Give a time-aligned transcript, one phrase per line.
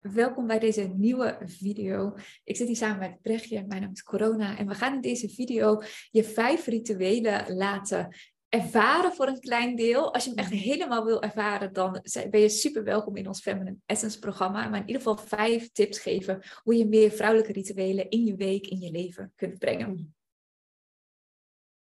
[0.00, 2.14] welkom bij deze nieuwe video.
[2.44, 5.28] Ik zit hier samen met Brechtje, mijn naam is Corona en we gaan in deze
[5.28, 8.16] video je vijf rituelen laten
[8.48, 10.14] ervaren voor een klein deel.
[10.14, 13.76] Als je hem echt helemaal wil ervaren, dan ben je super welkom in ons Feminine
[13.86, 14.68] Essence programma.
[14.68, 18.66] Maar in ieder geval vijf tips geven hoe je meer vrouwelijke rituelen in je week,
[18.66, 20.14] in je leven kunt brengen.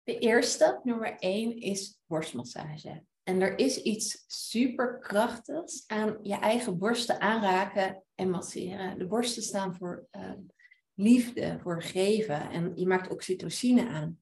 [0.03, 3.03] De eerste, nummer één, is borstmassage.
[3.32, 8.98] En er is iets superkrachtigs aan je eigen borsten aanraken en masseren.
[8.98, 10.31] De borsten staan voor uh,
[10.94, 12.49] liefde, voor geven.
[12.49, 14.20] En je maakt oxytocine aan.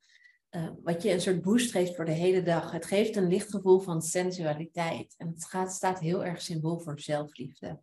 [0.51, 2.71] Uh, wat je een soort boost geeft voor de hele dag.
[2.71, 5.15] Het geeft een licht gevoel van sensualiteit.
[5.17, 7.81] En het gaat, staat heel erg symbool voor zelfliefde.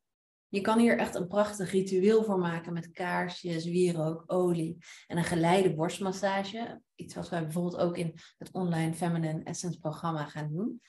[0.48, 5.24] Je kan hier echt een prachtig ritueel voor maken met kaarsjes, wierook, olie en een
[5.24, 6.80] geleide borstmassage.
[6.94, 10.80] Iets wat wij bijvoorbeeld ook in het online Feminine Essence programma gaan doen.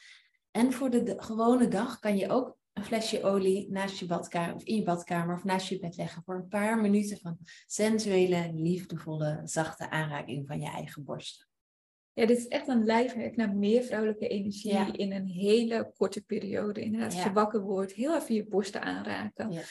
[0.58, 4.64] En voor de, gewone dag kan je ook een flesje olie naast je badkamer of
[4.64, 9.42] in je badkamer of naast je bed leggen voor een paar minuten van sensuele, liefdevolle,
[9.44, 11.48] zachte aanraking van je eigen borst.
[12.14, 16.82] Ja, dit is echt een lijfwerk naar meer vrouwelijke energie in een hele korte periode.
[16.82, 19.52] Inderdaad, als je wakker wordt, heel even je borsten aanraken.
[19.52, 19.62] Ja.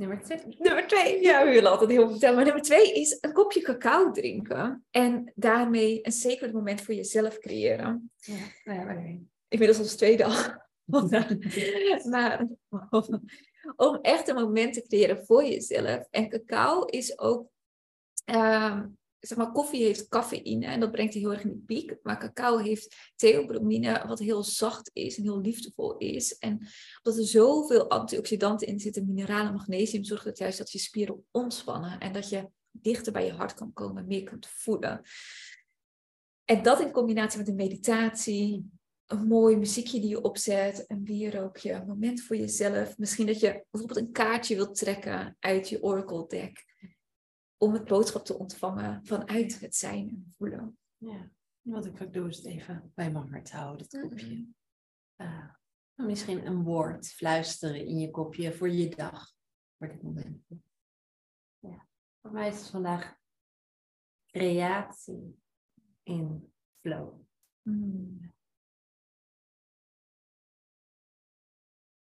[0.00, 0.56] Nummer twee.
[0.58, 2.34] Nummer twee, ja, we willen altijd heel veel vertellen.
[2.36, 4.84] Maar nummer twee is een kopje cacao drinken.
[4.90, 8.10] En daarmee een sacred moment voor jezelf creëren.
[8.16, 8.34] Ja,
[8.64, 10.58] nou ja, Inmiddels ons tweede al.
[12.10, 12.46] maar
[13.76, 16.06] om echt een moment te creëren voor jezelf.
[16.10, 17.48] En cacao is ook
[18.24, 18.86] ehm,
[19.20, 21.96] zeg maar, koffie heeft cafeïne en dat brengt je heel erg in de piek.
[22.02, 26.38] Maar cacao heeft theobromine, wat heel zacht is en heel liefdevol is.
[26.38, 26.66] En
[27.02, 32.00] omdat er zoveel antioxidanten in zitten, mineralen, magnesium, zorgt het juist dat je spieren ontspannen
[32.00, 35.00] en dat je dichter bij je hart kan komen, meer kunt voelen.
[36.44, 38.70] En dat in combinatie met een meditatie,
[39.06, 42.98] een mooi muziekje die je opzet, een bierrookje, een moment voor jezelf.
[42.98, 46.64] Misschien dat je bijvoorbeeld een kaartje wilt trekken uit je Oracle deck
[47.62, 50.78] om het boodschap te ontvangen vanuit het zijn en voelen.
[50.96, 51.30] Ja,
[51.60, 54.46] wat ik ook doe is het even bij mijn hart houden, dat kopje.
[55.16, 55.54] Uh,
[55.94, 59.34] misschien een woord fluisteren in je kopje voor je dag,
[59.78, 60.46] voor dit moment.
[61.58, 61.88] Ja.
[62.20, 63.18] Voor mij is het vandaag
[64.26, 65.40] creatie
[66.02, 67.20] in flow.
[67.62, 68.32] Mm.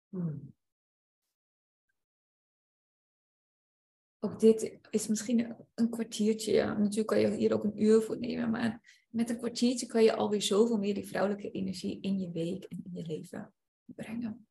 [0.09, 0.56] Mm.
[4.19, 6.51] Ook dit is misschien een kwartiertje.
[6.51, 6.77] Ja.
[6.77, 10.15] Natuurlijk kan je hier ook een uur voor nemen, maar met een kwartiertje kan je
[10.15, 13.53] alweer zoveel meer die vrouwelijke energie in je week en in je leven
[13.85, 14.47] brengen.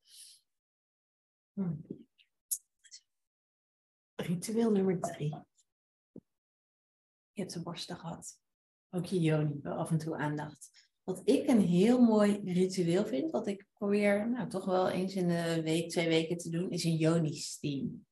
[1.52, 1.86] Hmm.
[4.14, 5.34] Ritueel nummer drie.
[7.32, 8.40] Je hebt de borsten gehad.
[8.90, 10.88] Ook je joni, af en toe aandacht.
[11.02, 15.28] Wat ik een heel mooi ritueel vind, wat ik probeer nou, toch wel eens in
[15.28, 18.06] de week, twee weken te doen, is een joni-steam.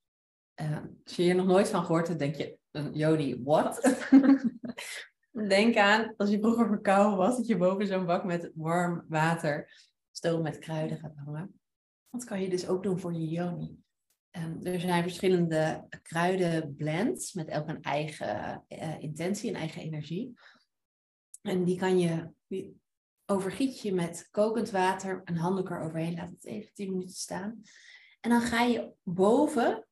[0.60, 2.58] Uh, als je hier nog nooit van gehoord hebt, denk je,
[2.92, 4.04] Joni, what?
[5.48, 9.72] denk aan, als je vroeger verkouden was, dat je boven zo'n bak met warm water
[10.10, 11.60] stoom met kruiden gaat hangen.
[12.10, 13.82] Dat kan je dus ook doen voor je Joni.
[14.36, 20.38] Um, er zijn verschillende kruidenblends met elk een eigen uh, intentie, een eigen energie.
[21.42, 22.80] En die kan je, die
[23.26, 27.62] overgiet je met kokend water, een handdoek eroverheen, laat het even 10 minuten staan.
[28.20, 29.86] En dan ga je boven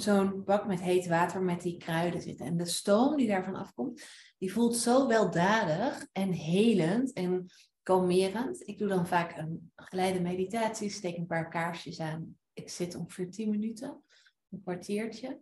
[0.00, 2.46] zo'n bak met heet water met die kruiden zitten.
[2.46, 4.02] En de stoom die daarvan afkomt,
[4.38, 7.46] die voelt zo weldadig en helend en
[7.82, 8.68] kalmerend.
[8.68, 12.38] Ik doe dan vaak een geleide meditatie, steek een paar kaarsjes aan.
[12.52, 14.02] Ik zit ongeveer 10 minuten,
[14.48, 15.40] een kwartiertje.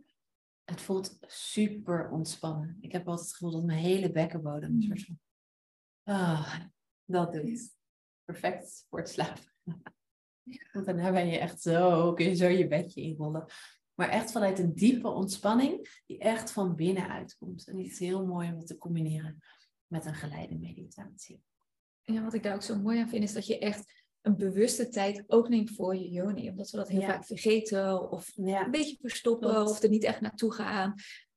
[0.64, 2.76] Het voelt super ontspannen.
[2.80, 5.18] Ik heb altijd het gevoel dat mijn hele bekkenbodem een soort van...
[6.02, 6.60] Ah,
[7.04, 7.74] dat doet.
[8.24, 9.42] Perfect voor het slapen.
[10.72, 13.46] Want daarna ben je echt zo, kun je zo je bedje inrollen.
[13.94, 17.66] Maar echt vanuit een diepe ontspanning die echt van binnen uitkomt.
[17.68, 19.38] En het is heel mooi om het te combineren
[19.86, 21.42] met een geleide meditatie.
[22.02, 24.88] Ja, wat ik daar ook zo mooi aan vind, is dat je echt een bewuste
[24.88, 26.48] tijd ook neemt voor je yoni.
[26.48, 30.52] Omdat we dat heel vaak vergeten of een beetje verstoppen of er niet echt naartoe
[30.52, 30.94] gaan.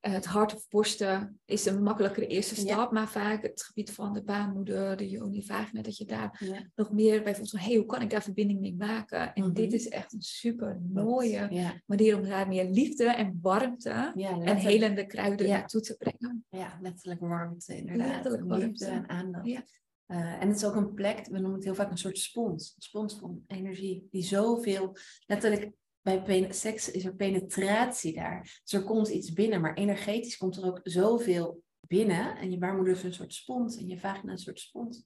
[0.08, 4.14] Eh, het hart of borsten is een makkelijkere eerste stap, maar vaak het gebied van
[4.14, 6.42] de baarmoeder, de yoni, vagina, dat je daar
[6.76, 9.34] nog meer bij voelt van, hey, hoe kan ik daar verbinding mee maken?
[9.34, 9.76] En dit mhm.
[9.76, 14.14] is echt een super mooie manier om daar meer liefde en warmte
[14.44, 16.46] en helende kruiden naartoe te brengen.
[16.50, 18.08] Ja, letterlijk warmte inderdaad.
[18.08, 18.86] Letterlijk warmte.
[18.86, 19.48] en aandacht.
[19.48, 22.74] Uh, en het is ook een plek, we noemen het heel vaak een soort spons.
[22.76, 25.72] Een spons van energie die zoveel, letterlijk
[26.14, 28.60] bij seks is er penetratie daar.
[28.64, 32.38] Dus er komt iets binnen, maar energetisch komt er ook zoveel binnen.
[32.38, 35.06] En je baarmoeder is een soort spons en je vagina een soort spons.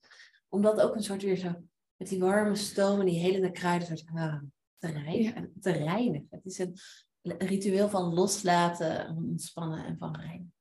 [0.50, 1.54] Omdat ook een soort weer zo,
[1.96, 4.42] met die warme stoom en die helende kruiden, soort, ah,
[4.78, 5.54] te reinigen.
[5.60, 6.28] Te reinigen.
[6.30, 6.76] Het is een,
[7.22, 10.54] ritueel van loslaten, ontspannen en van reinigen.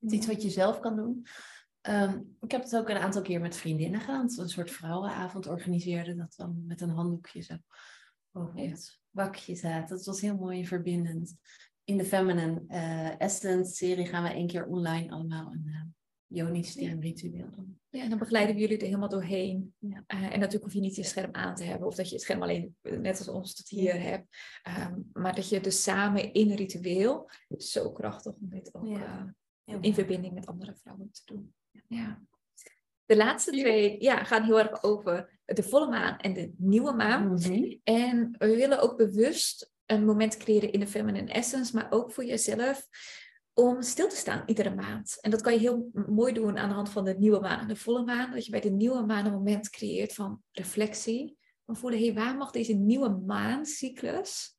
[0.00, 1.26] Het is iets wat je zelf kan doen.
[1.80, 4.30] Ehm, ik heb het ook een aantal keer met vriendinnen gedaan.
[4.36, 7.56] Een soort vrouwenavond organiseerde dat dan met een handdoekje zo
[8.32, 9.96] over het bakje zaten.
[9.96, 11.34] Dat was heel mooi en verbindend.
[11.84, 15.82] In de Feminine uh, Essence serie gaan we één keer online allemaal een uh,
[16.26, 16.94] Joni's ja.
[17.00, 17.80] ritueel doen.
[17.88, 19.74] Ja, en dan begeleiden we jullie er helemaal doorheen.
[19.78, 20.04] Ja.
[20.14, 21.86] Uh, en natuurlijk hoef je niet je scherm aan te hebben.
[21.86, 24.26] Of dat je het scherm alleen, net als ons, tot hier hebt.
[24.92, 29.34] Um, maar dat je dus samen in een ritueel, zo krachtig om dit ook ja.
[29.80, 31.54] in verbinding met andere vrouwen te doen.
[31.88, 32.22] Ja.
[33.06, 37.26] De laatste twee ja, gaan heel erg over de volle maan en de nieuwe maan.
[37.26, 37.80] Mm -hmm.
[37.84, 42.24] En we willen ook bewust een moment creëren in de feminine essence, maar ook voor
[42.24, 42.88] jezelf
[43.54, 45.18] om stil te staan iedere maand.
[45.20, 47.68] En dat kan je heel mooi doen aan de hand van de nieuwe maan en
[47.68, 48.30] de volle maan.
[48.30, 51.38] Dat je bij de nieuwe maan een moment creëert van reflectie.
[51.64, 54.55] Van voelen, hé, hey, waar mag deze nieuwe maancyclus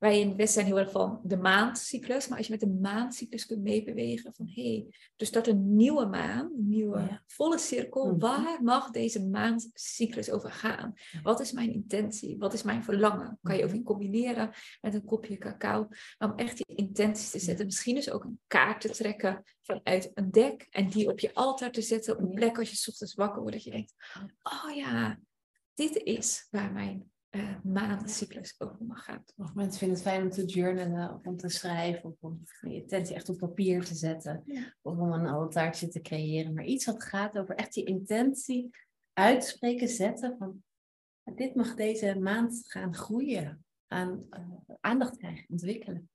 [0.00, 2.28] wij in het Westen zijn heel erg van de maandcyclus.
[2.28, 4.86] Maar als je met de maandcyclus kunt meebewegen van hé, hey,
[5.16, 8.06] er start een nieuwe maan, een nieuwe volle cirkel.
[8.06, 8.18] Mhm.
[8.18, 10.94] Waar mag deze maandcyclus over gaan?
[11.22, 12.38] Wat is mijn intentie?
[12.38, 13.38] Wat is mijn verlangen?
[13.42, 13.78] Kan je ook mhm.
[13.78, 14.50] in combineren
[14.80, 15.88] met een kopje cacao.
[16.18, 17.66] Om echt die intenties te zetten.
[17.66, 20.66] Misschien dus ook een kaart te trekken vanuit een dek.
[20.70, 23.56] En die op je altaar te zetten op een plek als je ochtends wakker wordt.
[23.56, 23.94] Dat je denkt,
[24.42, 25.18] oh ja,
[25.74, 29.24] dit is waar mijn uh, maandcyclus over mag gaan.
[29.36, 32.74] Of mensen vinden het fijn om te journalen of om te schrijven of om je
[32.74, 34.44] intentie echt op papier te zetten.
[34.82, 36.54] Of om een altaartje te creëren.
[36.54, 38.70] Maar iets wat gaat over echt die intentie
[39.12, 40.62] uitspreken, zetten van
[41.34, 46.10] dit mag deze maand gaan groeien, aan uh, aandacht krijgen, ontwikkelen.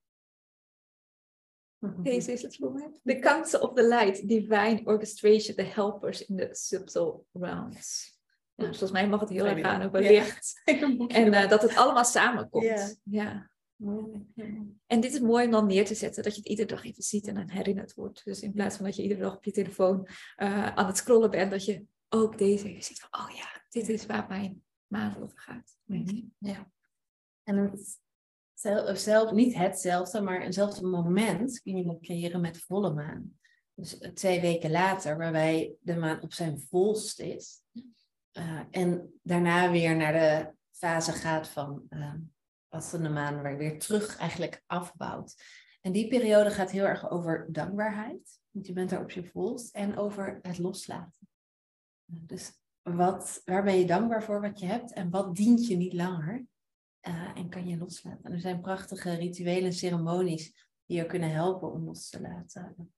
[2.03, 2.99] Deze is het moment.
[3.03, 8.14] The Council of the Light, Divine Orchestration, the Helpers in the Subtle Realms.
[8.55, 10.61] Ja, volgens mij mag het heel erg gaan over licht.
[11.07, 13.01] En uh, dat het allemaal samenkomt.
[13.03, 13.49] Ja.
[14.87, 17.03] En dit is mooi om dan neer te zetten, dat je het iedere dag even
[17.03, 18.25] ziet en dan herinnerd wordt.
[18.25, 20.07] Dus in plaats van dat je iedere dag op je telefoon
[20.37, 24.05] uh, aan het scrollen bent, dat je ook deze ziet van, oh ja, dit is
[24.05, 25.77] waar mijn maand over gaat.
[26.39, 26.71] Ja.
[27.43, 27.99] En het,
[28.53, 33.37] zelf, zelf, niet hetzelfde, maar eenzelfde moment kun je creëren met volle maan.
[33.73, 37.61] Dus eh, twee weken later, waarbij de maan op zijn volst is,
[38.37, 42.13] uh, en daarna weer naar de fase gaat van uh,
[42.91, 45.43] de maan, waar je weer terug eigenlijk afbouwt.
[45.81, 49.75] En die periode gaat heel erg over dankbaarheid, want je bent daar op je volst,
[49.75, 51.27] en over het loslaten.
[52.05, 55.93] Dus wat, waar ben je dankbaar voor wat je hebt en wat dient je niet
[55.93, 56.45] langer?
[57.07, 58.23] Uh, en kan je loslaten.
[58.23, 62.94] En er zijn prachtige rituelen ceremonies die je kunnen helpen om los te laten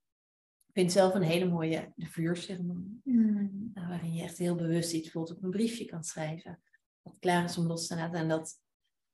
[0.78, 3.02] vind zelf een hele mooie de vuurceremonie.
[3.04, 3.72] Mm.
[3.74, 6.60] Waarin je echt heel bewust iets bijvoorbeeld op een briefje kan schrijven.
[7.02, 8.62] Wat klaar is om los te laten en dat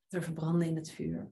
[0.07, 1.31] er verbranden in het vuur.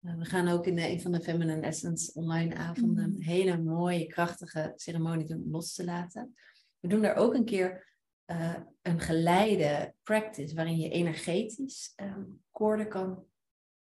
[0.00, 3.14] Uh, we gaan ook in de, een van de Feminine Essence online avonden mm.
[3.14, 6.34] een hele mooie, krachtige ceremonie doen om los te laten.
[6.80, 7.94] We doen daar ook een keer
[8.26, 13.24] uh, een geleide practice waarin je energetisch um, koorden kan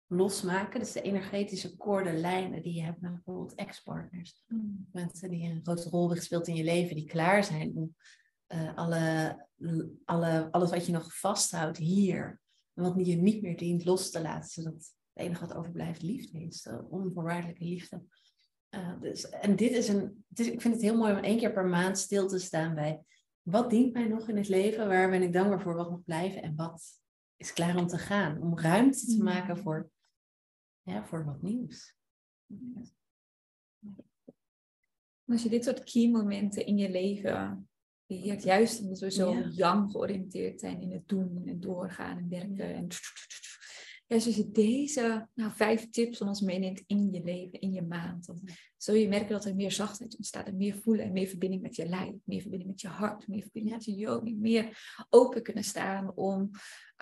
[0.08, 0.80] losmaken.
[0.80, 4.44] Dus de energetische koordenlijnen die je hebt met bijvoorbeeld ex-partners.
[4.48, 4.88] Hmm.
[4.92, 7.96] Mensen die een grote rol hebben gespeeld in je leven, die klaar zijn om
[8.48, 9.38] uh, alle,
[10.06, 12.40] alle, alles wat je nog vasthoudt hier,
[12.74, 14.50] en wat je niet meer dient, los te laten.
[14.50, 18.04] Zodat het enige wat overblijft liefde is, de onvoorwaardelijke liefde.
[18.70, 21.38] Uh, dus, en dit is een, het is, ik vind het heel mooi om één
[21.38, 23.02] keer per maand stil te staan bij
[23.42, 26.42] wat dient mij nog in het leven, waar ben ik dankbaar voor, wat mag blijven
[26.42, 26.84] en wat
[27.38, 28.42] is klaar om te gaan.
[28.42, 29.24] Om ruimte te hmm.
[29.24, 29.90] maken voor
[30.88, 31.96] ja, voor wat nieuws.
[35.26, 37.70] Als je dit soort key momenten in je leven
[38.06, 39.88] beheert, juist omdat we zo ja.
[39.88, 42.76] georiënteerd zijn in het doen en doorgaan en werken.
[42.76, 42.88] En
[44.08, 48.26] als je deze nou, vijf tips van ons meeneemt in je leven, in je maand,
[48.26, 48.42] dan
[48.78, 51.76] zul je merken dat er meer zachtheid ontstaat en meer voelen en meer verbinding met
[51.76, 55.64] je lijf, meer verbinding met je hart, meer verbinding met je yoga, meer open kunnen
[55.64, 56.50] staan om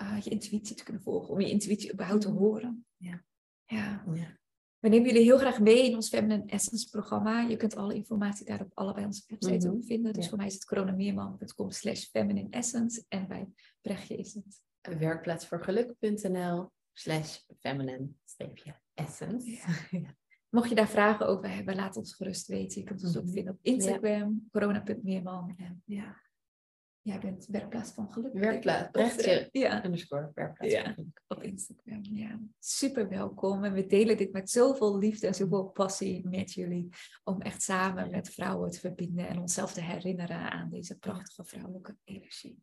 [0.02, 2.86] uh, je intuïtie te kunnen volgen, om je intuïtie überhaupt te horen.
[2.96, 3.24] Ja.
[3.66, 4.04] Ja.
[4.14, 4.38] ja.
[4.78, 7.40] We nemen jullie heel graag mee in ons Feminine Essence programma.
[7.40, 10.12] Je kunt alle informatie daar op allebei onze website mm vinden.
[10.12, 13.04] Dus voor mij is het coronameerman.com slash feminine essence.
[13.08, 13.48] En bij
[13.80, 18.08] Brechtje is het werkplaatsvoorgeluk.nl slash feminine
[18.94, 19.50] essence.
[19.90, 20.14] Ja.
[20.56, 22.80] Mocht je daar vragen over hebben, laat ons gerust weten.
[22.80, 23.32] Je kunt ons ook mhm.
[23.32, 25.56] vinden op Instagram, corona.meerman.
[25.84, 26.24] Ja.
[27.06, 28.32] Jij bent werkplaats van geluk.
[28.32, 29.84] Werkplaats, rechtje, ja.
[29.84, 30.94] underscore, werkplaats ja,
[31.28, 32.00] op Instagram.
[32.02, 33.64] Ja, super welkom.
[33.64, 36.88] En we delen dit met zoveel liefde en zoveel passie met jullie.
[37.24, 41.96] Om echt samen met vrouwen te verbinden en onszelf te herinneren aan deze prachtige vrouwelijke
[42.04, 42.62] energie.